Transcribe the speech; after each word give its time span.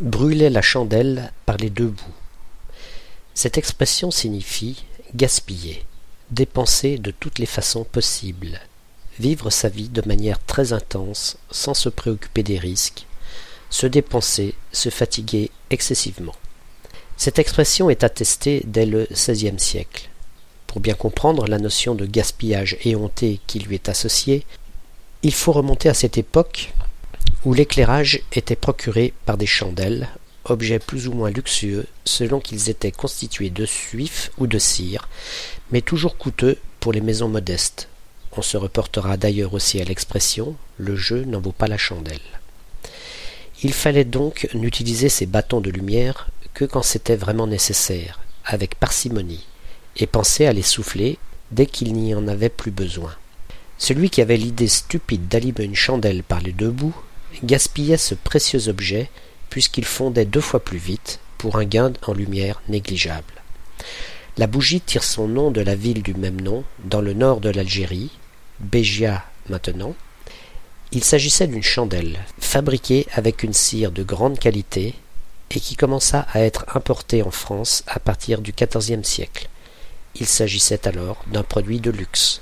brûler 0.00 0.48
la 0.48 0.62
chandelle 0.62 1.30
par 1.44 1.58
les 1.58 1.68
deux 1.68 1.88
bouts. 1.88 2.14
Cette 3.34 3.58
expression 3.58 4.10
signifie 4.10 4.84
gaspiller, 5.14 5.84
dépenser 6.30 6.96
de 6.96 7.10
toutes 7.10 7.38
les 7.38 7.46
façons 7.46 7.84
possibles, 7.84 8.60
vivre 9.18 9.50
sa 9.50 9.68
vie 9.68 9.88
de 9.88 10.02
manière 10.06 10.42
très 10.44 10.72
intense 10.72 11.36
sans 11.50 11.74
se 11.74 11.90
préoccuper 11.90 12.42
des 12.42 12.58
risques, 12.58 13.06
se 13.68 13.86
dépenser, 13.86 14.54
se 14.72 14.88
fatiguer 14.88 15.50
excessivement. 15.68 16.34
Cette 17.18 17.38
expression 17.38 17.90
est 17.90 18.02
attestée 18.02 18.62
dès 18.64 18.86
le 18.86 19.06
XVIe 19.12 19.58
siècle. 19.58 20.08
Pour 20.66 20.80
bien 20.80 20.94
comprendre 20.94 21.46
la 21.46 21.58
notion 21.58 21.94
de 21.94 22.06
gaspillage 22.06 22.78
éhonté 22.84 23.40
qui 23.46 23.58
lui 23.58 23.74
est 23.74 23.90
associée, 23.90 24.46
il 25.22 25.34
faut 25.34 25.52
remonter 25.52 25.90
à 25.90 25.94
cette 25.94 26.16
époque 26.16 26.72
où 27.44 27.54
l'éclairage 27.54 28.22
était 28.32 28.56
procuré 28.56 29.14
par 29.24 29.36
des 29.36 29.46
chandelles, 29.46 30.08
objets 30.44 30.78
plus 30.78 31.08
ou 31.08 31.12
moins 31.12 31.30
luxueux 31.30 31.86
selon 32.04 32.40
qu'ils 32.40 32.68
étaient 32.68 32.92
constitués 32.92 33.50
de 33.50 33.64
suif 33.64 34.30
ou 34.38 34.46
de 34.46 34.58
cire, 34.58 35.08
mais 35.70 35.80
toujours 35.80 36.16
coûteux 36.16 36.58
pour 36.80 36.92
les 36.92 37.00
maisons 37.00 37.28
modestes. 37.28 37.88
On 38.36 38.42
se 38.42 38.56
reportera 38.56 39.16
d'ailleurs 39.16 39.54
aussi 39.54 39.80
à 39.80 39.84
l'expression 39.84 40.54
le 40.78 40.96
jeu 40.96 41.24
n'en 41.24 41.40
vaut 41.40 41.52
pas 41.52 41.66
la 41.66 41.78
chandelle. 41.78 42.20
Il 43.62 43.72
fallait 43.72 44.04
donc 44.04 44.48
n'utiliser 44.54 45.08
ces 45.08 45.26
bâtons 45.26 45.60
de 45.60 45.70
lumière 45.70 46.30
que 46.54 46.64
quand 46.64 46.82
c'était 46.82 47.16
vraiment 47.16 47.46
nécessaire, 47.46 48.20
avec 48.44 48.74
parcimonie, 48.74 49.46
et 49.96 50.06
penser 50.06 50.46
à 50.46 50.52
les 50.52 50.62
souffler 50.62 51.18
dès 51.50 51.66
qu'il 51.66 51.92
n'y 51.92 52.14
en 52.14 52.28
avait 52.28 52.48
plus 52.48 52.70
besoin. 52.70 53.14
Celui 53.76 54.10
qui 54.10 54.22
avait 54.22 54.36
l'idée 54.36 54.68
stupide 54.68 55.28
d'allumer 55.28 55.64
une 55.64 55.74
chandelle 55.74 56.22
par 56.22 56.40
les 56.40 56.52
deux 56.52 56.70
bouts 56.70 56.96
gaspillait 57.42 57.96
ce 57.96 58.14
précieux 58.14 58.68
objet 58.68 59.10
puisqu'il 59.48 59.84
fondait 59.84 60.24
deux 60.24 60.40
fois 60.40 60.60
plus 60.60 60.78
vite 60.78 61.20
pour 61.38 61.56
un 61.56 61.64
gain 61.64 61.92
en 62.06 62.12
lumière 62.12 62.62
négligeable. 62.68 63.42
La 64.36 64.46
bougie 64.46 64.80
tire 64.80 65.04
son 65.04 65.26
nom 65.26 65.50
de 65.50 65.60
la 65.60 65.74
ville 65.74 66.02
du 66.02 66.14
même 66.14 66.40
nom, 66.40 66.64
dans 66.84 67.00
le 67.00 67.12
nord 67.12 67.40
de 67.40 67.50
l'Algérie, 67.50 68.10
Bégia 68.60 69.24
maintenant. 69.48 69.94
Il 70.92 71.04
s'agissait 71.04 71.46
d'une 71.46 71.62
chandelle, 71.62 72.18
fabriquée 72.38 73.06
avec 73.12 73.42
une 73.42 73.52
cire 73.52 73.90
de 73.90 74.02
grande 74.02 74.38
qualité 74.38 74.94
et 75.50 75.60
qui 75.60 75.76
commença 75.76 76.26
à 76.32 76.40
être 76.40 76.64
importée 76.74 77.22
en 77.22 77.30
France 77.30 77.82
à 77.86 77.98
partir 77.98 78.40
du 78.40 78.52
XIVe 78.52 79.02
siècle. 79.02 79.48
Il 80.14 80.26
s'agissait 80.26 80.86
alors 80.86 81.24
d'un 81.32 81.42
produit 81.42 81.80
de 81.80 81.90
luxe. 81.90 82.40